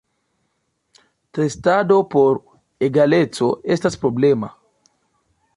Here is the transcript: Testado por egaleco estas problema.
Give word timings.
Testado 1.39 1.99
por 2.15 2.41
egaleco 2.87 3.53
estas 3.77 4.03
problema. 4.07 4.55